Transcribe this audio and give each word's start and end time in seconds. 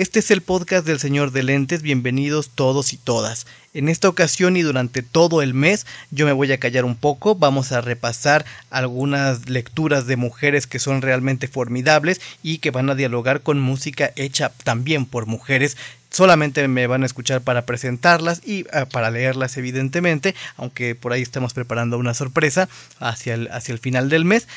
Este 0.00 0.20
es 0.20 0.30
el 0.30 0.40
podcast 0.40 0.86
del 0.86 0.98
Señor 0.98 1.30
de 1.30 1.42
Lentes, 1.42 1.82
bienvenidos 1.82 2.48
todos 2.54 2.94
y 2.94 2.96
todas. 2.96 3.46
En 3.74 3.90
esta 3.90 4.08
ocasión 4.08 4.56
y 4.56 4.62
durante 4.62 5.02
todo 5.02 5.42
el 5.42 5.52
mes 5.52 5.84
yo 6.10 6.24
me 6.24 6.32
voy 6.32 6.50
a 6.52 6.58
callar 6.58 6.86
un 6.86 6.96
poco, 6.96 7.34
vamos 7.34 7.70
a 7.70 7.82
repasar 7.82 8.46
algunas 8.70 9.50
lecturas 9.50 10.06
de 10.06 10.16
mujeres 10.16 10.66
que 10.66 10.78
son 10.78 11.02
realmente 11.02 11.48
formidables 11.48 12.22
y 12.42 12.60
que 12.60 12.70
van 12.70 12.88
a 12.88 12.94
dialogar 12.94 13.42
con 13.42 13.60
música 13.60 14.10
hecha 14.16 14.50
también 14.64 15.04
por 15.04 15.26
mujeres 15.26 15.76
solamente 16.08 16.66
me 16.66 16.86
van 16.86 17.02
a 17.02 17.06
escuchar 17.06 17.42
para 17.42 17.66
presentarlas 17.66 18.40
y 18.42 18.64
ah, 18.72 18.86
para 18.86 19.10
leerlas 19.10 19.58
evidentemente, 19.58 20.34
aunque 20.56 20.94
por 20.94 21.12
ahí 21.12 21.20
estamos 21.20 21.52
preparando 21.52 21.98
una 21.98 22.14
sorpresa 22.14 22.70
hacia 23.00 23.34
el, 23.34 23.48
hacia 23.52 23.74
el 23.74 23.78
final 23.78 24.08
del 24.08 24.24
mes. 24.24 24.48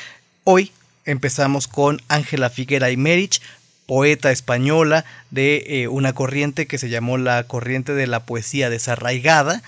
Hoy 0.44 0.72
empezamos 1.04 1.68
con 1.68 2.00
Ángela 2.08 2.48
Figuera 2.48 2.90
y 2.90 2.96
Merich, 2.96 3.42
poeta 3.86 4.30
española 4.30 5.04
de 5.30 5.64
eh, 5.66 5.88
una 5.88 6.12
corriente 6.12 6.66
que 6.66 6.78
se 6.78 6.88
llamó 6.88 7.18
la 7.18 7.44
corriente 7.44 7.94
de 7.94 8.06
la 8.06 8.24
poesía 8.24 8.70
desarraigada 8.70 9.62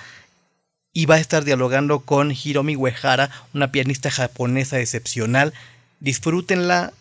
y 0.92 1.04
va 1.04 1.16
a 1.16 1.20
estar 1.20 1.44
dialogando 1.44 2.00
con 2.00 2.32
Hiromi 2.32 2.74
Uehara, 2.74 3.30
una 3.52 3.70
pianista 3.70 4.10
japonesa 4.10 4.80
excepcional. 4.80 5.52
Disfrútenla, 6.00 6.94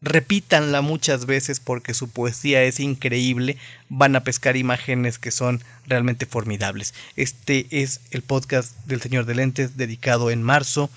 repítanla 0.00 0.80
muchas 0.80 1.24
veces 1.24 1.60
porque 1.60 1.94
su 1.94 2.08
poesía 2.08 2.64
es 2.64 2.80
increíble, 2.80 3.56
van 3.88 4.16
a 4.16 4.24
pescar 4.24 4.56
imágenes 4.56 5.20
que 5.20 5.30
son 5.30 5.62
realmente 5.86 6.26
formidables. 6.26 6.94
Este 7.14 7.68
es 7.70 8.00
el 8.10 8.22
podcast 8.22 8.74
del 8.86 9.00
Señor 9.00 9.24
de 9.24 9.36
Lentes 9.36 9.76
dedicado 9.76 10.32
en 10.32 10.42
marzo 10.42 10.90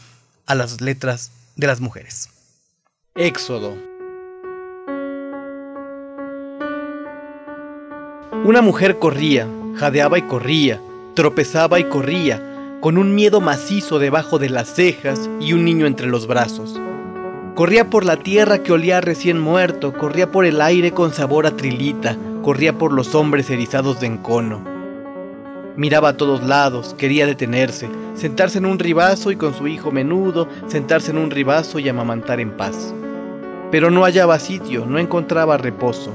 a 0.47 0.55
las 0.55 0.81
letras 0.81 1.31
de 1.55 1.67
las 1.67 1.79
mujeres. 1.79 2.29
Éxodo 3.13 3.90
Una 8.43 8.63
mujer 8.63 8.97
corría, 8.97 9.47
jadeaba 9.75 10.17
y 10.17 10.23
corría, 10.23 10.81
tropezaba 11.13 11.79
y 11.79 11.83
corría, 11.83 12.41
con 12.79 12.97
un 12.97 13.13
miedo 13.13 13.39
macizo 13.39 13.99
debajo 13.99 14.39
de 14.39 14.49
las 14.49 14.73
cejas 14.73 15.29
y 15.39 15.53
un 15.53 15.63
niño 15.63 15.85
entre 15.85 16.07
los 16.07 16.25
brazos. 16.25 16.81
Corría 17.53 17.91
por 17.91 18.03
la 18.03 18.17
tierra 18.17 18.63
que 18.63 18.71
olía 18.71 18.99
recién 18.99 19.39
muerto, 19.39 19.93
corría 19.93 20.31
por 20.31 20.45
el 20.45 20.59
aire 20.59 20.91
con 20.91 21.13
sabor 21.13 21.45
a 21.45 21.55
trilita, 21.55 22.17
corría 22.41 22.75
por 22.79 22.93
los 22.93 23.13
hombres 23.13 23.47
erizados 23.51 23.99
de 23.99 24.07
encono. 24.07 24.59
Miraba 25.77 26.09
a 26.09 26.17
todos 26.17 26.41
lados, 26.41 26.95
quería 26.97 27.27
detenerse, 27.27 27.89
sentarse 28.15 28.57
en 28.57 28.65
un 28.65 28.79
ribazo 28.79 29.31
y 29.31 29.35
con 29.35 29.53
su 29.53 29.67
hijo 29.67 29.91
menudo, 29.91 30.47
sentarse 30.65 31.11
en 31.11 31.19
un 31.19 31.29
ribazo 31.29 31.77
y 31.77 31.87
amamantar 31.87 32.39
en 32.39 32.57
paz. 32.57 32.91
Pero 33.69 33.91
no 33.91 34.01
hallaba 34.01 34.39
sitio, 34.39 34.87
no 34.87 34.97
encontraba 34.97 35.57
reposo. 35.57 36.11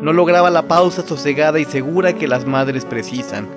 No 0.00 0.12
lograba 0.12 0.48
la 0.48 0.62
pausa 0.62 1.02
sosegada 1.04 1.58
y 1.58 1.64
segura 1.64 2.12
que 2.12 2.28
las 2.28 2.46
madres 2.46 2.84
precisan, 2.84 3.48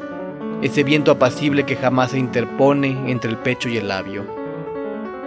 ese 0.63 0.83
viento 0.83 1.11
apacible 1.11 1.67
que 1.67 1.75
jamás 1.75 2.11
se 2.11 2.17
interpone 2.17 3.11
entre 3.11 3.29
el 3.29 3.37
pecho 3.37 3.69
y 3.69 3.77
el 3.77 3.89
labio. 3.89 4.25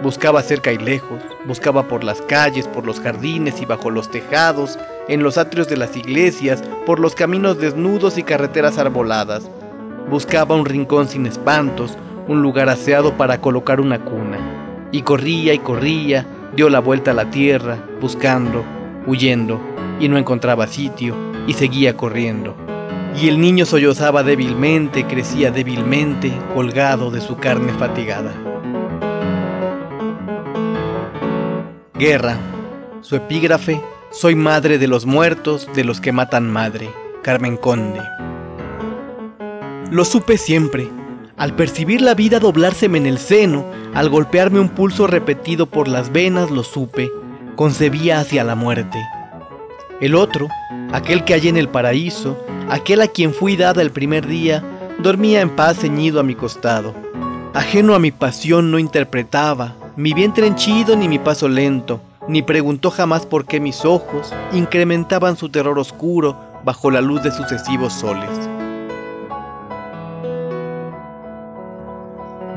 Buscaba 0.03 0.41
cerca 0.41 0.73
y 0.73 0.77
lejos, 0.77 1.21
buscaba 1.45 1.87
por 1.87 2.03
las 2.03 2.21
calles, 2.21 2.67
por 2.67 2.85
los 2.85 2.99
jardines 2.99 3.61
y 3.61 3.65
bajo 3.65 3.91
los 3.91 4.11
tejados, 4.11 4.77
en 5.07 5.23
los 5.23 5.37
atrios 5.37 5.69
de 5.69 5.77
las 5.77 5.95
iglesias, 5.95 6.61
por 6.85 6.99
los 6.99 7.15
caminos 7.15 7.59
desnudos 7.59 8.17
y 8.17 8.23
carreteras 8.23 8.77
arboladas. 8.77 9.49
Buscaba 10.09 10.55
un 10.55 10.65
rincón 10.65 11.07
sin 11.07 11.25
espantos, 11.25 11.97
un 12.27 12.41
lugar 12.41 12.67
aseado 12.67 13.13
para 13.13 13.39
colocar 13.39 13.79
una 13.79 14.03
cuna. 14.03 14.89
Y 14.91 15.03
corría 15.03 15.53
y 15.53 15.59
corría, 15.59 16.25
dio 16.57 16.67
la 16.69 16.79
vuelta 16.79 17.11
a 17.11 17.13
la 17.13 17.29
tierra, 17.29 17.77
buscando, 18.01 18.65
huyendo, 19.07 19.59
y 19.99 20.07
no 20.07 20.17
encontraba 20.17 20.67
sitio 20.67 21.15
y 21.47 21.53
seguía 21.53 21.95
corriendo. 21.95 22.55
Y 23.21 23.29
el 23.29 23.39
niño 23.39 23.65
sollozaba 23.65 24.23
débilmente, 24.23 25.05
crecía 25.05 25.51
débilmente, 25.51 26.33
colgado 26.53 27.11
de 27.11 27.21
su 27.21 27.37
carne 27.37 27.71
fatigada. 27.73 28.33
Guerra. 31.93 32.37
Su 33.01 33.15
epígrafe, 33.15 33.79
Soy 34.11 34.33
madre 34.33 34.77
de 34.77 34.87
los 34.87 35.05
muertos, 35.05 35.67
de 35.75 35.83
los 35.83 35.99
que 35.99 36.13
matan 36.13 36.49
madre. 36.49 36.89
Carmen 37.21 37.57
Conde. 37.57 37.99
Lo 39.91 40.05
supe 40.05 40.37
siempre. 40.37 40.87
Al 41.35 41.53
percibir 41.53 42.01
la 42.01 42.13
vida 42.15 42.39
doblárseme 42.39 42.97
en 42.97 43.07
el 43.07 43.17
seno, 43.17 43.65
al 43.93 44.09
golpearme 44.09 44.61
un 44.61 44.69
pulso 44.69 45.05
repetido 45.05 45.65
por 45.65 45.89
las 45.89 46.13
venas, 46.13 46.49
lo 46.49 46.63
supe. 46.63 47.11
Concebía 47.55 48.19
hacia 48.19 48.43
la 48.43 48.55
muerte. 48.55 48.99
El 50.01 50.15
otro, 50.15 50.49
aquel 50.91 51.23
que 51.23 51.33
hallé 51.33 51.49
en 51.49 51.57
el 51.57 51.69
paraíso, 51.69 52.37
aquel 52.69 53.01
a 53.01 53.07
quien 53.07 53.33
fui 53.33 53.55
dada 53.55 53.81
el 53.81 53.91
primer 53.91 54.27
día, 54.27 54.61
dormía 54.99 55.39
en 55.39 55.49
paz 55.49 55.77
ceñido 55.79 56.19
a 56.19 56.23
mi 56.23 56.35
costado. 56.35 56.93
Ajeno 57.53 57.95
a 57.95 57.99
mi 57.99 58.11
pasión 58.11 58.71
no 58.71 58.79
interpretaba, 58.79 59.73
mi 59.95 60.13
vientre 60.13 60.47
henchido 60.47 60.97
ni 60.97 61.07
mi 61.07 61.17
paso 61.17 61.47
lento, 61.47 62.01
ni 62.27 62.41
preguntó 62.41 62.91
jamás 62.91 63.25
por 63.25 63.45
qué 63.45 63.61
mis 63.61 63.85
ojos 63.85 64.33
incrementaban 64.51 65.37
su 65.37 65.47
terror 65.47 65.79
oscuro 65.79 66.35
bajo 66.65 66.91
la 66.91 66.99
luz 66.99 67.23
de 67.23 67.31
sucesivos 67.31 67.93
soles. 67.93 68.29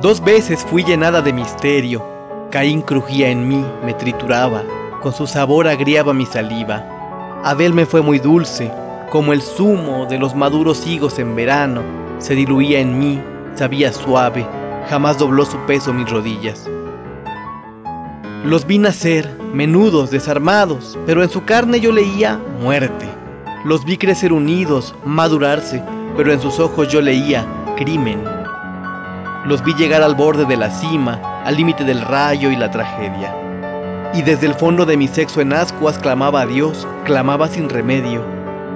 Dos 0.02 0.24
veces 0.24 0.64
fui 0.68 0.82
llenada 0.82 1.22
de 1.22 1.32
misterio, 1.32 2.04
Caín 2.50 2.82
crujía 2.82 3.28
en 3.28 3.46
mí, 3.46 3.64
me 3.84 3.94
trituraba, 3.94 4.62
con 5.00 5.12
su 5.12 5.26
sabor 5.26 5.68
agriaba 5.68 6.12
mi 6.12 6.26
saliva. 6.26 7.40
Abel 7.44 7.72
me 7.72 7.86
fue 7.86 8.02
muy 8.02 8.18
dulce, 8.18 8.70
como 9.10 9.32
el 9.32 9.42
zumo 9.42 10.06
de 10.06 10.18
los 10.18 10.34
maduros 10.34 10.86
higos 10.86 11.18
en 11.18 11.36
verano, 11.36 11.82
se 12.18 12.34
diluía 12.34 12.80
en 12.80 12.98
mí, 12.98 13.20
sabía 13.54 13.92
suave, 13.92 14.46
jamás 14.88 15.18
dobló 15.18 15.44
su 15.44 15.56
peso 15.66 15.92
mis 15.92 16.10
rodillas. 16.10 16.68
Los 18.44 18.66
vi 18.66 18.78
nacer, 18.78 19.38
menudos, 19.52 20.10
desarmados, 20.10 20.98
pero 21.06 21.22
en 21.22 21.30
su 21.30 21.44
carne 21.44 21.80
yo 21.80 21.92
leía 21.92 22.40
muerte. 22.60 23.06
Los 23.64 23.84
vi 23.84 23.96
crecer 23.96 24.32
unidos, 24.32 24.94
madurarse, 25.04 25.82
pero 26.16 26.32
en 26.32 26.40
sus 26.40 26.58
ojos 26.58 26.88
yo 26.88 27.00
leía 27.00 27.46
crimen. 27.76 28.22
Los 29.44 29.62
vi 29.64 29.74
llegar 29.74 30.02
al 30.02 30.14
borde 30.14 30.44
de 30.44 30.56
la 30.56 30.70
cima, 30.70 31.42
al 31.44 31.56
límite 31.56 31.84
del 31.84 32.00
rayo 32.00 32.50
y 32.50 32.56
la 32.56 32.70
tragedia 32.70 33.47
y 34.14 34.22
desde 34.22 34.46
el 34.46 34.54
fondo 34.54 34.86
de 34.86 34.96
mi 34.96 35.06
sexo 35.08 35.40
en 35.40 35.52
ascuas 35.52 35.98
clamaba 35.98 36.42
a 36.42 36.46
Dios, 36.46 36.86
clamaba 37.04 37.48
sin 37.48 37.68
remedio. 37.68 38.22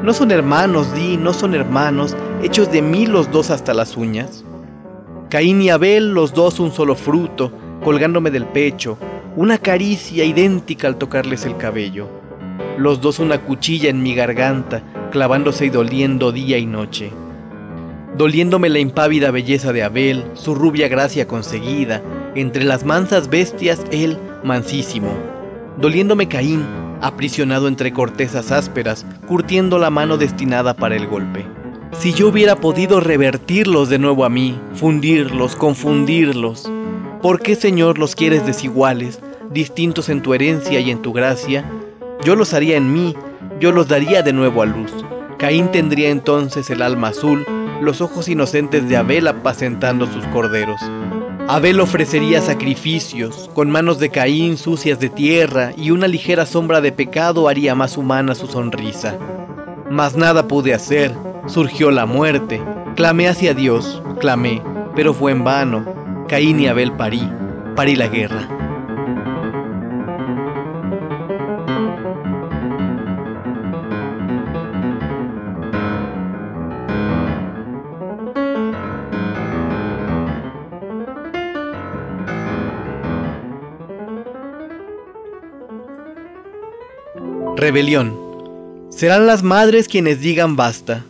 ¿No 0.02 0.12
son 0.12 0.30
hermanos, 0.30 0.92
di, 0.94 1.16
no 1.16 1.32
son 1.32 1.54
hermanos, 1.54 2.16
hechos 2.42 2.70
de 2.70 2.82
mí 2.82 3.06
los 3.06 3.30
dos 3.30 3.50
hasta 3.50 3.72
las 3.72 3.96
uñas? 3.96 4.44
Caín 5.30 5.62
y 5.62 5.70
Abel, 5.70 6.12
los 6.12 6.34
dos 6.34 6.60
un 6.60 6.72
solo 6.72 6.94
fruto, 6.94 7.52
colgándome 7.82 8.30
del 8.30 8.46
pecho, 8.46 8.98
una 9.36 9.58
caricia 9.58 10.24
idéntica 10.24 10.88
al 10.88 10.96
tocarles 10.96 11.46
el 11.46 11.56
cabello. 11.56 12.08
Los 12.76 13.00
dos 13.00 13.18
una 13.18 13.38
cuchilla 13.40 13.88
en 13.88 14.02
mi 14.02 14.14
garganta, 14.14 14.82
clavándose 15.10 15.66
y 15.66 15.70
doliendo 15.70 16.32
día 16.32 16.58
y 16.58 16.66
noche. 16.66 17.10
Doliéndome 18.16 18.68
la 18.68 18.78
impávida 18.78 19.30
belleza 19.30 19.72
de 19.72 19.82
Abel, 19.82 20.24
su 20.34 20.54
rubia 20.54 20.88
gracia 20.88 21.26
conseguida, 21.26 22.02
entre 22.34 22.64
las 22.64 22.84
mansas 22.84 23.28
bestias 23.28 23.82
él 23.90 24.18
mansísimo. 24.44 25.12
Doliéndome 25.78 26.28
Caín, 26.28 26.64
aprisionado 27.00 27.68
entre 27.68 27.92
cortezas 27.92 28.52
ásperas, 28.52 29.04
curtiendo 29.26 29.78
la 29.78 29.90
mano 29.90 30.16
destinada 30.16 30.74
para 30.74 30.96
el 30.96 31.06
golpe. 31.06 31.44
Si 31.98 32.14
yo 32.14 32.28
hubiera 32.28 32.56
podido 32.56 33.00
revertirlos 33.00 33.88
de 33.90 33.98
nuevo 33.98 34.24
a 34.24 34.30
mí, 34.30 34.58
fundirlos, 34.74 35.56
confundirlos, 35.56 36.70
¿por 37.20 37.40
qué 37.40 37.54
Señor 37.54 37.98
los 37.98 38.14
quieres 38.14 38.46
desiguales, 38.46 39.20
distintos 39.50 40.08
en 40.08 40.22
tu 40.22 40.32
herencia 40.32 40.80
y 40.80 40.90
en 40.90 41.02
tu 41.02 41.12
gracia? 41.12 41.64
Yo 42.24 42.36
los 42.36 42.54
haría 42.54 42.76
en 42.76 42.92
mí, 42.92 43.14
yo 43.60 43.72
los 43.72 43.88
daría 43.88 44.22
de 44.22 44.32
nuevo 44.32 44.62
a 44.62 44.66
luz. 44.66 44.92
Caín 45.38 45.70
tendría 45.70 46.10
entonces 46.10 46.70
el 46.70 46.82
alma 46.82 47.08
azul, 47.08 47.44
los 47.80 48.00
ojos 48.00 48.28
inocentes 48.28 48.88
de 48.88 48.96
Abel 48.96 49.26
apacentando 49.26 50.06
sus 50.06 50.24
corderos. 50.28 50.80
Abel 51.48 51.80
ofrecería 51.80 52.40
sacrificios, 52.40 53.50
con 53.54 53.70
manos 53.70 53.98
de 53.98 54.10
Caín 54.10 54.56
sucias 54.56 55.00
de 55.00 55.10
tierra 55.10 55.72
y 55.76 55.90
una 55.90 56.08
ligera 56.08 56.46
sombra 56.46 56.80
de 56.80 56.92
pecado 56.92 57.48
haría 57.48 57.74
más 57.74 57.96
humana 57.96 58.34
su 58.34 58.46
sonrisa. 58.46 59.18
Mas 59.90 60.16
nada 60.16 60.48
pude 60.48 60.72
hacer, 60.72 61.12
surgió 61.46 61.90
la 61.90 62.06
muerte, 62.06 62.62
clamé 62.96 63.28
hacia 63.28 63.54
Dios, 63.54 64.02
clamé, 64.20 64.62
pero 64.94 65.12
fue 65.12 65.32
en 65.32 65.44
vano. 65.44 65.84
Caín 66.28 66.60
y 66.60 66.68
Abel 66.68 66.92
parí, 66.92 67.28
parí 67.76 67.96
la 67.96 68.08
guerra. 68.08 68.61
Rebelión. 87.62 88.18
Serán 88.90 89.28
las 89.28 89.44
madres 89.44 89.86
quienes 89.86 90.20
digan 90.20 90.56
basta. 90.56 91.04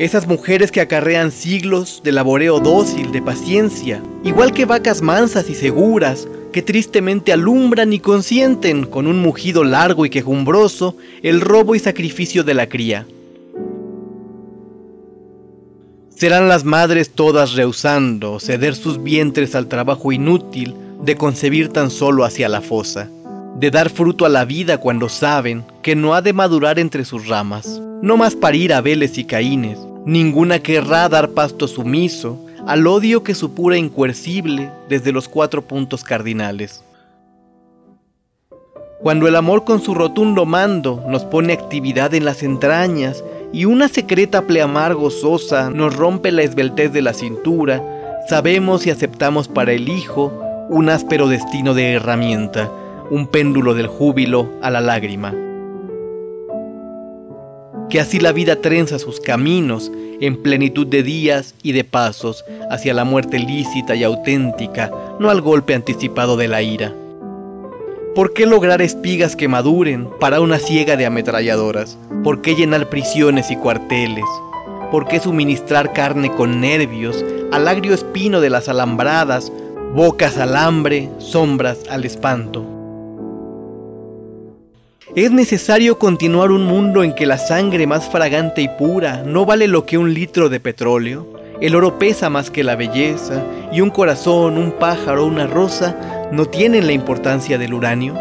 Esas 0.00 0.26
mujeres 0.26 0.72
que 0.72 0.80
acarrean 0.80 1.30
siglos 1.30 2.00
de 2.02 2.10
laboreo 2.10 2.58
dócil, 2.58 3.12
de 3.12 3.22
paciencia, 3.22 4.02
igual 4.24 4.50
que 4.50 4.64
vacas 4.64 5.02
mansas 5.02 5.48
y 5.48 5.54
seguras, 5.54 6.26
que 6.52 6.60
tristemente 6.60 7.32
alumbran 7.32 7.92
y 7.92 8.00
consienten 8.00 8.84
con 8.84 9.06
un 9.06 9.22
mugido 9.22 9.62
largo 9.62 10.06
y 10.06 10.10
quejumbroso 10.10 10.96
el 11.22 11.40
robo 11.40 11.76
y 11.76 11.78
sacrificio 11.78 12.42
de 12.42 12.54
la 12.54 12.68
cría. 12.68 13.06
Serán 16.10 16.48
las 16.48 16.64
madres 16.64 17.10
todas 17.10 17.52
rehusando 17.52 18.40
ceder 18.40 18.74
sus 18.74 19.00
vientres 19.00 19.54
al 19.54 19.68
trabajo 19.68 20.10
inútil 20.10 20.74
de 21.00 21.16
concebir 21.16 21.68
tan 21.68 21.92
solo 21.92 22.24
hacia 22.24 22.48
la 22.48 22.60
fosa, 22.60 23.08
de 23.58 23.70
dar 23.70 23.88
fruto 23.88 24.26
a 24.26 24.28
la 24.28 24.44
vida 24.44 24.78
cuando 24.78 25.08
saben 25.08 25.64
que 25.82 25.96
no 25.96 26.14
ha 26.14 26.20
de 26.20 26.32
madurar 26.32 26.78
entre 26.78 27.04
sus 27.04 27.26
ramas. 27.26 27.80
No 28.02 28.16
más 28.16 28.34
parir 28.34 28.74
Abeles 28.74 29.16
y 29.16 29.24
Caínes, 29.24 29.78
ninguna 30.04 30.58
querrá 30.58 31.08
dar 31.08 31.30
pasto 31.30 31.66
sumiso 31.66 32.38
al 32.66 32.86
odio 32.86 33.22
que 33.22 33.34
supura 33.34 33.78
incoercible 33.78 34.70
desde 34.88 35.12
los 35.12 35.28
cuatro 35.28 35.62
puntos 35.62 36.04
cardinales. 36.04 36.84
Cuando 39.00 39.28
el 39.28 39.36
amor 39.36 39.64
con 39.64 39.80
su 39.80 39.94
rotundo 39.94 40.44
mando 40.44 41.02
nos 41.08 41.24
pone 41.24 41.52
actividad 41.52 42.12
en 42.14 42.24
las 42.24 42.42
entrañas 42.42 43.22
y 43.52 43.64
una 43.64 43.88
secreta 43.88 44.42
pleamar 44.42 44.94
gozosa 44.94 45.70
nos 45.70 45.96
rompe 45.96 46.32
la 46.32 46.42
esbeltez 46.42 46.92
de 46.92 47.02
la 47.02 47.14
cintura, 47.14 47.82
sabemos 48.28 48.86
y 48.86 48.90
aceptamos 48.90 49.48
para 49.48 49.72
el 49.72 49.88
hijo 49.88 50.32
un 50.68 50.88
áspero 50.88 51.28
destino 51.28 51.72
de 51.72 51.92
herramienta, 51.92 52.70
un 53.10 53.26
péndulo 53.26 53.74
del 53.74 53.86
júbilo 53.86 54.48
a 54.62 54.70
la 54.70 54.80
lágrima 54.80 55.34
que 57.88 58.00
así 58.00 58.18
la 58.18 58.32
vida 58.32 58.56
trenza 58.56 58.98
sus 58.98 59.20
caminos 59.20 59.92
en 60.20 60.42
plenitud 60.42 60.86
de 60.86 61.02
días 61.02 61.54
y 61.62 61.72
de 61.72 61.84
pasos 61.84 62.44
hacia 62.70 62.94
la 62.94 63.04
muerte 63.04 63.38
lícita 63.38 63.94
y 63.94 64.02
auténtica, 64.02 64.90
no 65.20 65.30
al 65.30 65.40
golpe 65.40 65.74
anticipado 65.74 66.36
de 66.36 66.48
la 66.48 66.62
ira. 66.62 66.94
¿Por 68.14 68.32
qué 68.32 68.46
lograr 68.46 68.80
espigas 68.80 69.36
que 69.36 69.46
maduren 69.46 70.08
para 70.18 70.40
una 70.40 70.58
ciega 70.58 70.96
de 70.96 71.04
ametralladoras? 71.04 71.98
¿Por 72.24 72.40
qué 72.40 72.54
llenar 72.54 72.88
prisiones 72.88 73.50
y 73.50 73.56
cuarteles? 73.56 74.24
¿Por 74.90 75.06
qué 75.06 75.20
suministrar 75.20 75.92
carne 75.92 76.32
con 76.32 76.60
nervios 76.60 77.24
al 77.52 77.68
agrio 77.68 77.92
espino 77.92 78.40
de 78.40 78.50
las 78.50 78.68
alambradas, 78.68 79.52
bocas 79.94 80.38
al 80.38 80.56
hambre, 80.56 81.10
sombras 81.18 81.80
al 81.90 82.06
espanto? 82.06 82.75
¿Es 85.16 85.30
necesario 85.30 85.98
continuar 85.98 86.50
un 86.50 86.64
mundo 86.64 87.02
en 87.02 87.14
que 87.14 87.24
la 87.24 87.38
sangre 87.38 87.86
más 87.86 88.06
fragante 88.06 88.60
y 88.60 88.68
pura 88.68 89.22
no 89.22 89.46
vale 89.46 89.66
lo 89.66 89.86
que 89.86 89.96
un 89.96 90.12
litro 90.12 90.50
de 90.50 90.60
petróleo? 90.60 91.26
El 91.58 91.74
oro 91.74 91.98
pesa 91.98 92.28
más 92.28 92.50
que 92.50 92.62
la 92.62 92.76
belleza 92.76 93.42
y 93.72 93.80
un 93.80 93.88
corazón, 93.88 94.58
un 94.58 94.72
pájaro, 94.72 95.24
una 95.24 95.46
rosa 95.46 96.28
no 96.32 96.44
tienen 96.44 96.86
la 96.86 96.92
importancia 96.92 97.56
del 97.56 97.72
uranio. 97.72 98.14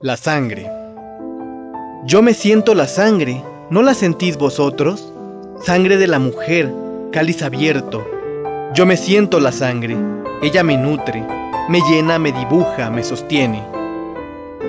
La 0.00 0.16
sangre. 0.16 0.77
Yo 2.08 2.22
me 2.22 2.32
siento 2.32 2.74
la 2.74 2.88
sangre, 2.88 3.44
¿no 3.68 3.82
la 3.82 3.92
sentís 3.92 4.38
vosotros? 4.38 5.12
Sangre 5.60 5.98
de 5.98 6.06
la 6.06 6.18
mujer, 6.18 6.72
cáliz 7.12 7.42
abierto. 7.42 8.02
Yo 8.74 8.86
me 8.86 8.96
siento 8.96 9.40
la 9.40 9.52
sangre, 9.52 9.94
ella 10.40 10.62
me 10.62 10.78
nutre, 10.78 11.22
me 11.68 11.82
llena, 11.82 12.18
me 12.18 12.32
dibuja, 12.32 12.88
me 12.88 13.04
sostiene. 13.04 13.62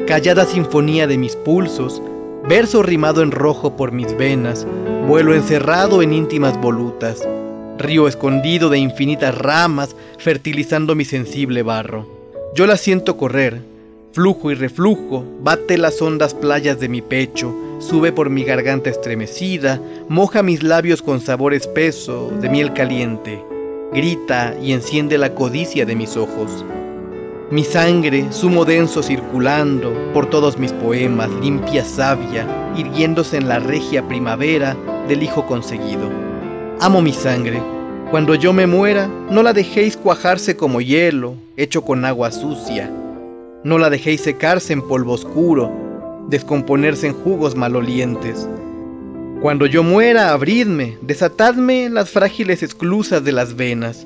Callada 0.06 0.46
sinfonía 0.46 1.08
de 1.08 1.18
mis 1.18 1.38
pulsos, 1.38 2.02
verso 2.50 2.84
rimado 2.84 3.22
en 3.22 3.32
rojo 3.32 3.78
por 3.78 3.94
mis 3.94 4.18
venas, 4.18 4.68
vuelo 5.08 5.34
encerrado 5.34 6.02
en 6.02 6.12
íntimas 6.12 6.60
volutas, 6.60 7.26
río 7.78 8.10
escondido 8.10 8.68
de 8.68 8.80
infinitas 8.80 9.34
ramas, 9.38 9.96
fertilizando 10.18 10.94
mi 10.94 11.06
sensible 11.06 11.64
barro. 11.64 12.06
Yo 12.54 12.68
la 12.68 12.76
siento 12.76 13.16
correr, 13.16 13.62
Flujo 14.12 14.50
y 14.50 14.56
reflujo, 14.56 15.24
bate 15.42 15.78
las 15.78 16.02
hondas 16.02 16.34
playas 16.34 16.80
de 16.80 16.90
mi 16.90 17.00
pecho, 17.00 17.54
sube 17.78 18.12
por 18.12 18.32
mi 18.32 18.44
garganta 18.44 18.90
estremecida, 18.90 19.80
moja 20.08 20.42
mis 20.42 20.64
labios 20.64 21.04
con 21.04 21.22
sabor 21.22 21.54
espeso 21.54 22.32
de 22.42 22.50
miel 22.50 22.74
caliente, 22.74 23.40
grita 23.94 24.56
y 24.60 24.74
enciende 24.74 25.20
la 25.20 25.36
codicia 25.36 25.86
de 25.86 25.96
mis 25.96 26.18
ojos. 26.18 26.66
Mi 27.52 27.64
sangre, 27.64 28.26
sumo 28.32 28.66
denso 28.66 29.04
circulando 29.04 29.94
por 30.12 30.28
todos 30.28 30.58
mis 30.58 30.74
poemas, 30.74 31.30
limpia 31.40 31.86
savia, 31.86 32.48
irguiéndose 32.76 33.38
en 33.38 33.48
la 33.48 33.60
regia 33.60 34.08
primavera 34.08 34.76
del 35.08 35.22
hijo 35.22 35.46
conseguido. 35.46 36.10
Amo 36.80 37.04
mi 37.04 37.14
sangre. 37.14 37.62
Cuando 38.10 38.34
yo 38.34 38.54
me 38.54 38.66
muera, 38.66 39.08
no 39.30 39.44
la 39.44 39.54
dejéis 39.54 39.96
cuajarse 39.96 40.58
como 40.58 40.82
hielo, 40.82 41.36
hecho 41.58 41.84
con 41.84 42.06
agua 42.06 42.32
sucia 42.32 42.92
no 43.64 43.78
la 43.78 43.90
dejéis 43.90 44.22
secarse 44.22 44.74
en 44.74 44.82
polvo 44.82 45.14
oscuro, 45.14 45.72
descomponerse 46.30 47.08
en 47.08 47.14
jugos 47.14 47.56
malolientes. 47.56 48.48
Cuando 49.42 49.66
yo 49.66 49.84
muera, 49.84 50.32
abridme, 50.32 50.98
desatadme 51.02 51.90
las 51.90 52.10
frágiles 52.10 52.62
esclusas 52.62 53.24
de 53.24 53.32
las 53.32 53.56
venas, 53.56 54.06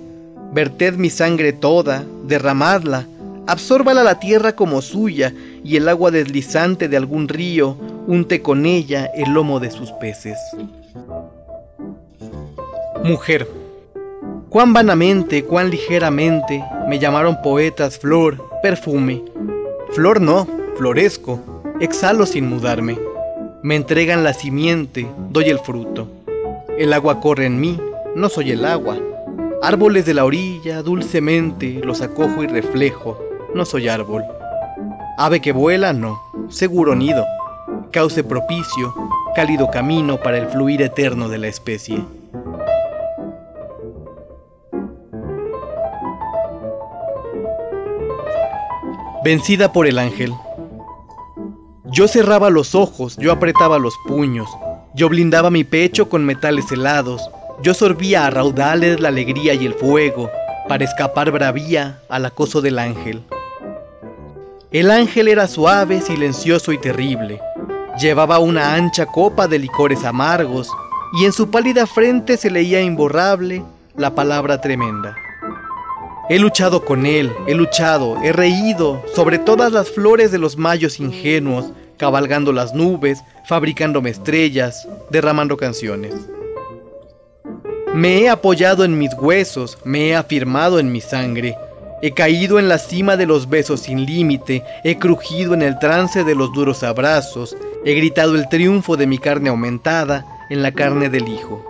verted 0.53 0.95
mi 0.95 1.09
sangre 1.09 1.53
toda, 1.53 2.03
derramadla, 2.25 3.07
absórbala 3.47 4.03
la 4.03 4.19
tierra 4.19 4.55
como 4.55 4.81
suya, 4.81 5.33
y 5.63 5.77
el 5.77 5.87
agua 5.89 6.11
deslizante 6.11 6.87
de 6.87 6.97
algún 6.97 7.27
río 7.27 7.77
unte 8.05 8.41
con 8.41 8.65
ella 8.65 9.09
el 9.15 9.31
lomo 9.31 9.59
de 9.59 9.71
sus 9.71 9.91
peces. 9.93 10.37
Mujer, 13.03 13.47
cuán 14.49 14.73
vanamente, 14.73 15.43
cuán 15.43 15.69
ligeramente 15.69 16.63
me 16.87 16.99
llamaron 16.99 17.41
poetas 17.41 17.97
flor, 17.97 18.52
perfume, 18.63 19.21
Flor 19.91 20.21
no, 20.21 20.47
florezco, 20.77 21.39
exhalo 21.81 22.25
sin 22.25 22.47
mudarme. 22.47 22.97
Me 23.61 23.75
entregan 23.75 24.23
la 24.23 24.33
simiente, 24.33 25.05
doy 25.31 25.49
el 25.49 25.59
fruto. 25.59 26.07
El 26.77 26.93
agua 26.93 27.19
corre 27.19 27.45
en 27.45 27.59
mí, 27.59 27.77
no 28.15 28.29
soy 28.29 28.51
el 28.51 28.63
agua. 28.63 28.97
Árboles 29.61 30.05
de 30.05 30.13
la 30.13 30.23
orilla, 30.23 30.81
dulcemente 30.81 31.81
los 31.83 32.01
acojo 32.01 32.41
y 32.41 32.47
reflejo, 32.47 33.21
no 33.53 33.65
soy 33.65 33.89
árbol. 33.89 34.23
Ave 35.17 35.41
que 35.41 35.51
vuela, 35.51 35.91
no, 35.91 36.21
seguro 36.49 36.95
nido. 36.95 37.25
Cauce 37.91 38.23
propicio, 38.23 38.95
cálido 39.35 39.69
camino 39.71 40.21
para 40.21 40.37
el 40.37 40.47
fluir 40.47 40.81
eterno 40.81 41.27
de 41.27 41.37
la 41.37 41.49
especie. 41.49 42.01
Vencida 49.23 49.71
por 49.71 49.87
el 49.87 49.99
ángel. 49.99 50.33
Yo 51.85 52.07
cerraba 52.07 52.49
los 52.49 52.75
ojos, 52.75 53.15
yo 53.17 53.31
apretaba 53.31 53.79
los 53.79 53.93
puños, 54.05 54.49
yo 54.95 55.09
blindaba 55.09 55.49
mi 55.49 55.63
pecho 55.63 56.09
con 56.09 56.25
metales 56.25 56.71
helados, 56.71 57.21
yo 57.61 57.73
sorbía 57.73 58.25
a 58.25 58.29
raudales 58.29 58.99
la 58.99 59.09
alegría 59.09 59.53
y 59.53 59.65
el 59.65 59.73
fuego, 59.73 60.29
para 60.67 60.83
escapar 60.83 61.31
bravía 61.31 61.99
al 62.09 62.25
acoso 62.25 62.61
del 62.61 62.79
ángel. 62.79 63.23
El 64.71 64.89
ángel 64.89 65.27
era 65.27 65.47
suave, 65.47 66.01
silencioso 66.01 66.71
y 66.71 66.79
terrible. 66.79 67.39
Llevaba 67.99 68.39
una 68.39 68.73
ancha 68.73 69.05
copa 69.05 69.47
de 69.47 69.59
licores 69.59 70.03
amargos, 70.03 70.67
y 71.19 71.25
en 71.25 71.31
su 71.31 71.51
pálida 71.51 71.85
frente 71.85 72.37
se 72.37 72.49
leía 72.49 72.81
imborrable 72.81 73.63
la 73.95 74.15
palabra 74.15 74.59
tremenda. 74.59 75.15
He 76.29 76.39
luchado 76.39 76.85
con 76.85 77.05
él, 77.05 77.33
he 77.47 77.53
luchado, 77.53 78.17
he 78.23 78.31
reído 78.31 79.03
sobre 79.13 79.39
todas 79.39 79.73
las 79.73 79.89
flores 79.89 80.31
de 80.31 80.37
los 80.37 80.55
mayos 80.55 81.01
ingenuos, 81.01 81.65
cabalgando 81.97 82.53
las 82.53 82.73
nubes, 82.73 83.21
fabricándome 83.45 84.09
estrellas, 84.09 84.87
derramando 85.09 85.57
canciones. 85.57 86.13
Me 87.93 88.21
he 88.21 88.29
apoyado 88.29 88.85
en 88.85 88.97
mis 88.97 89.13
huesos, 89.15 89.77
me 89.83 90.07
he 90.07 90.15
afirmado 90.15 90.79
en 90.79 90.93
mi 90.93 91.01
sangre, 91.01 91.57
he 92.01 92.13
caído 92.13 92.57
en 92.57 92.69
la 92.69 92.77
cima 92.77 93.17
de 93.17 93.25
los 93.25 93.49
besos 93.49 93.81
sin 93.81 94.05
límite, 94.05 94.63
he 94.85 94.97
crujido 94.97 95.53
en 95.53 95.61
el 95.61 95.77
trance 95.77 96.23
de 96.23 96.35
los 96.35 96.53
duros 96.53 96.83
abrazos, 96.83 97.57
he 97.83 97.95
gritado 97.95 98.35
el 98.35 98.47
triunfo 98.47 98.95
de 98.95 99.07
mi 99.07 99.17
carne 99.17 99.49
aumentada 99.49 100.25
en 100.49 100.63
la 100.63 100.71
carne 100.71 101.09
del 101.09 101.27
Hijo. 101.27 101.65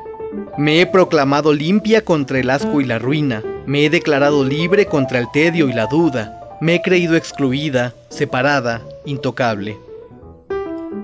Me 0.59 0.79
he 0.79 0.85
proclamado 0.85 1.53
limpia 1.53 2.05
contra 2.05 2.39
el 2.39 2.51
asco 2.51 2.81
y 2.81 2.85
la 2.85 2.99
ruina, 2.99 3.43
me 3.65 3.85
he 3.85 3.89
declarado 3.89 4.43
libre 4.43 4.85
contra 4.87 5.19
el 5.19 5.31
tedio 5.31 5.69
y 5.69 5.73
la 5.73 5.87
duda. 5.87 6.57
Me 6.59 6.75
he 6.75 6.81
creído 6.81 7.15
excluida, 7.15 7.93
separada, 8.09 8.81
intocable. 9.05 9.77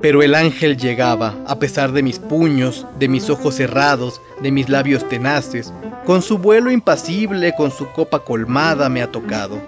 Pero 0.01 0.21
el 0.21 0.35
ángel 0.35 0.77
llegaba, 0.77 1.35
a 1.47 1.59
pesar 1.59 1.91
de 1.91 2.03
mis 2.03 2.19
puños, 2.19 2.85
de 2.99 3.07
mis 3.07 3.29
ojos 3.29 3.55
cerrados, 3.55 4.21
de 4.41 4.51
mis 4.51 4.69
labios 4.69 5.07
tenaces, 5.09 5.73
con 6.05 6.21
su 6.21 6.37
vuelo 6.37 6.71
impasible, 6.71 7.53
con 7.55 7.71
su 7.71 7.87
copa 7.91 8.19
colmada 8.19 8.89
me 8.89 9.01
ha 9.01 9.11
tocado. 9.11 9.59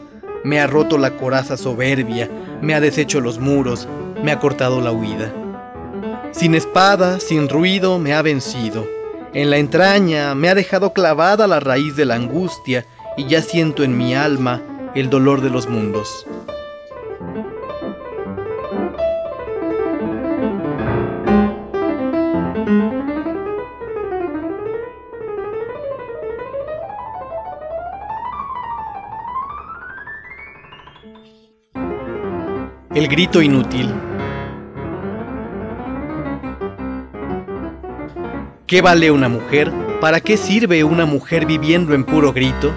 Me 0.43 0.59
ha 0.59 0.67
roto 0.67 0.97
la 0.97 1.11
coraza 1.17 1.57
soberbia, 1.57 2.29
me 2.61 2.73
ha 2.73 2.79
deshecho 2.79 3.19
los 3.19 3.39
muros, 3.39 3.87
me 4.23 4.31
ha 4.31 4.39
cortado 4.39 4.81
la 4.81 4.91
huida. 4.91 5.33
Sin 6.31 6.55
espada, 6.55 7.19
sin 7.19 7.49
ruido, 7.49 7.99
me 7.99 8.13
ha 8.13 8.21
vencido. 8.21 9.00
En 9.33 9.49
la 9.49 9.57
entraña 9.57 10.35
me 10.35 10.49
ha 10.49 10.55
dejado 10.55 10.91
clavada 10.91 11.47
la 11.47 11.61
raíz 11.61 11.95
de 11.95 12.03
la 12.03 12.15
angustia 12.15 12.85
y 13.15 13.27
ya 13.27 13.41
siento 13.41 13.83
en 13.83 13.97
mi 13.97 14.13
alma 14.13 14.61
el 14.93 15.09
dolor 15.09 15.39
de 15.39 15.49
los 15.49 15.69
mundos. 15.69 16.27
El 32.93 33.07
grito 33.07 33.41
inútil. 33.41 34.10
¿Qué 38.71 38.81
vale 38.81 39.11
una 39.11 39.27
mujer? 39.27 39.69
¿Para 39.99 40.21
qué 40.21 40.37
sirve 40.37 40.85
una 40.85 41.05
mujer 41.05 41.45
viviendo 41.45 41.93
en 41.93 42.05
puro 42.05 42.31
grito? 42.31 42.71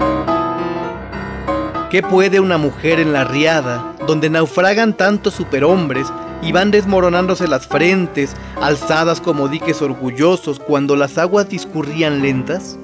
¿Qué 1.88 2.02
puede 2.02 2.40
una 2.40 2.58
mujer 2.58 2.98
en 2.98 3.12
la 3.12 3.22
riada, 3.22 3.94
donde 4.04 4.28
naufragan 4.28 4.96
tantos 4.96 5.34
superhombres 5.34 6.12
y 6.42 6.50
van 6.50 6.72
desmoronándose 6.72 7.46
las 7.46 7.68
frentes, 7.68 8.34
alzadas 8.60 9.20
como 9.20 9.46
diques 9.46 9.82
orgullosos 9.82 10.58
cuando 10.58 10.96
las 10.96 11.16
aguas 11.16 11.48
discurrían 11.48 12.22
lentas? 12.22 12.76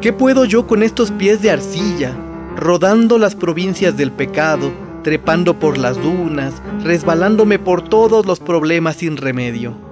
¿Qué 0.00 0.14
puedo 0.14 0.46
yo 0.46 0.66
con 0.66 0.82
estos 0.82 1.10
pies 1.10 1.42
de 1.42 1.50
arcilla, 1.50 2.16
rodando 2.56 3.18
las 3.18 3.34
provincias 3.34 3.98
del 3.98 4.12
pecado, 4.12 4.72
trepando 5.02 5.58
por 5.58 5.76
las 5.76 6.00
dunas, 6.00 6.54
resbalándome 6.82 7.58
por 7.58 7.86
todos 7.86 8.24
los 8.24 8.40
problemas 8.40 8.96
sin 8.96 9.18
remedio. 9.18 9.91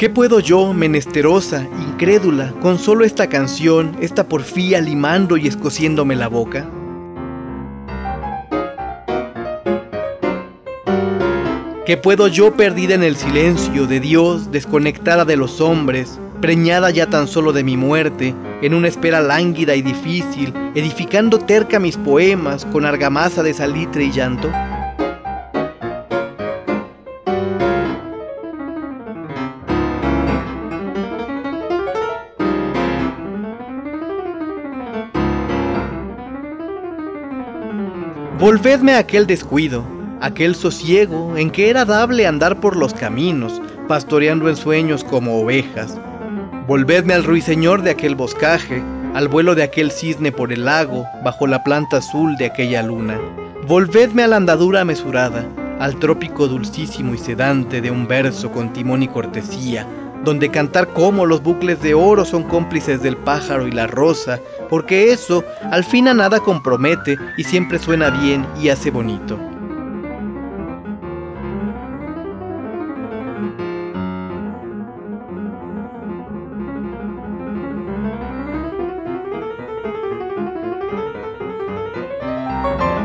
¿Qué 0.00 0.08
puedo 0.08 0.40
yo, 0.40 0.72
menesterosa, 0.72 1.68
incrédula, 1.78 2.54
con 2.62 2.78
solo 2.78 3.04
esta 3.04 3.28
canción, 3.28 3.98
esta 4.00 4.26
porfía 4.26 4.80
limando 4.80 5.36
y 5.36 5.46
escociéndome 5.46 6.16
la 6.16 6.26
boca? 6.26 6.66
¿Qué 11.84 11.98
puedo 11.98 12.28
yo 12.28 12.56
perdida 12.56 12.94
en 12.94 13.02
el 13.02 13.14
silencio 13.14 13.86
de 13.86 14.00
Dios, 14.00 14.50
desconectada 14.50 15.26
de 15.26 15.36
los 15.36 15.60
hombres, 15.60 16.18
preñada 16.40 16.88
ya 16.88 17.10
tan 17.10 17.28
solo 17.28 17.52
de 17.52 17.62
mi 17.62 17.76
muerte, 17.76 18.34
en 18.62 18.72
una 18.72 18.88
espera 18.88 19.20
lánguida 19.20 19.74
y 19.74 19.82
difícil, 19.82 20.54
edificando 20.74 21.40
terca 21.40 21.78
mis 21.78 21.98
poemas 21.98 22.64
con 22.64 22.86
argamasa 22.86 23.42
de 23.42 23.52
salitre 23.52 24.04
y 24.04 24.12
llanto? 24.12 24.50
Volvedme 38.40 38.94
a 38.94 38.98
aquel 39.00 39.26
descuido, 39.26 39.84
aquel 40.22 40.54
sosiego 40.54 41.36
en 41.36 41.50
que 41.50 41.68
era 41.68 41.84
dable 41.84 42.26
andar 42.26 42.58
por 42.58 42.74
los 42.74 42.94
caminos, 42.94 43.60
pastoreando 43.86 44.48
en 44.48 44.56
sueños 44.56 45.04
como 45.04 45.42
ovejas, 45.42 45.98
Volvedme 46.66 47.14
al 47.14 47.24
ruiseñor 47.24 47.82
de 47.82 47.90
aquel 47.90 48.14
boscaje, 48.14 48.80
al 49.12 49.26
vuelo 49.26 49.56
de 49.56 49.64
aquel 49.64 49.90
cisne 49.90 50.30
por 50.30 50.52
el 50.52 50.64
lago, 50.64 51.04
bajo 51.24 51.48
la 51.48 51.64
planta 51.64 51.96
azul 51.96 52.36
de 52.36 52.46
aquella 52.46 52.82
luna. 52.82 53.20
Volvedme 53.66 54.22
a 54.22 54.28
la 54.28 54.36
andadura 54.36 54.84
mesurada, 54.84 55.44
al 55.80 55.98
trópico 55.98 56.46
dulcísimo 56.46 57.12
y 57.12 57.18
sedante 57.18 57.80
de 57.80 57.90
un 57.90 58.06
verso 58.06 58.52
con 58.52 58.72
timón 58.72 59.02
y 59.02 59.08
cortesía, 59.08 59.84
donde 60.24 60.50
cantar 60.50 60.88
como 60.88 61.26
los 61.26 61.42
bucles 61.42 61.80
de 61.82 61.94
oro 61.94 62.24
son 62.24 62.42
cómplices 62.44 63.02
del 63.02 63.16
pájaro 63.16 63.66
y 63.66 63.72
la 63.72 63.86
rosa, 63.86 64.40
porque 64.68 65.12
eso 65.12 65.44
al 65.70 65.84
fin 65.84 66.08
a 66.08 66.14
nada 66.14 66.40
compromete 66.40 67.16
y 67.36 67.44
siempre 67.44 67.78
suena 67.78 68.10
bien 68.10 68.46
y 68.60 68.68
hace 68.68 68.90
bonito. 68.90 69.38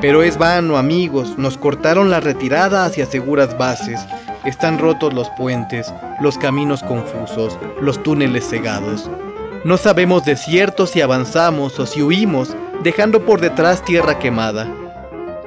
Pero 0.02 0.22
es 0.22 0.38
vano, 0.38 0.78
amigos, 0.78 1.36
nos 1.40 1.58
cortaron 1.58 2.12
la 2.12 2.20
retirada 2.20 2.86
hacia 2.86 3.08
seguras 3.08 3.58
bases. 3.58 4.00
Están 4.46 4.78
rotos 4.78 5.12
los 5.12 5.30
puentes, 5.32 5.92
los 6.22 6.38
caminos 6.38 6.84
confusos, 6.84 7.58
los 7.82 8.02
túneles 8.04 8.48
cegados. 8.48 9.10
No 9.64 9.78
sabemos 9.78 10.24
de 10.24 10.36
cierto 10.36 10.86
si 10.86 11.02
avanzamos 11.02 11.80
o 11.80 11.88
si 11.88 12.04
huimos, 12.04 12.56
dejando 12.84 13.26
por 13.26 13.42
detrás 13.42 13.84
tierra 13.84 14.20
quemada. 14.20 14.68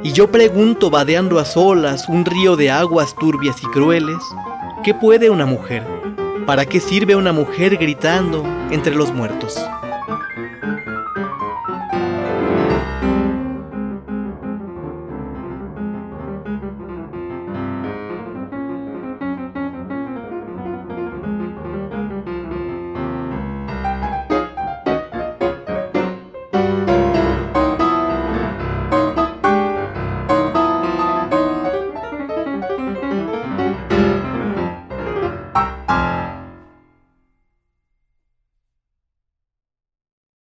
Y 0.03 0.11
yo 0.11 0.33
pregunto, 0.33 0.91
vadeando 0.91 1.39
a 1.39 1.45
solas 1.45 2.09
un 2.09 2.25
río 2.25 2.57
de 2.57 2.73
aguas 2.73 3.15
turbias 3.15 3.63
y 3.63 3.67
crueles, 3.67 4.19
¿qué 4.83 4.95
puede 4.95 5.31
una 5.31 5.47
mujer? 5.47 5.87
¿Para 6.45 6.67
qué 6.67 6.81
sirve 6.81 7.15
una 7.15 7.33
mujer 7.33 7.77
gritando 7.77 8.45
entre 8.73 8.97
los 8.97 9.13
muertos? 9.13 9.65